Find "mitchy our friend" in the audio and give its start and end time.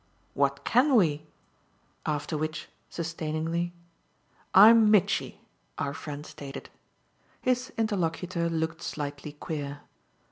4.89-6.25